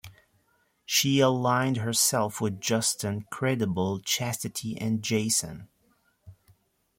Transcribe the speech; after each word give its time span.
She 0.83 1.19
aligned 1.19 1.77
herself 1.77 2.41
with 2.41 2.59
Justin 2.59 3.27
Credible, 3.29 3.99
Chastity 3.99 4.75
and 4.81 5.03
Jason. 5.03 5.67